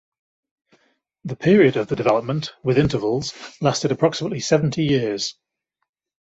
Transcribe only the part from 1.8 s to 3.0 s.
the development, with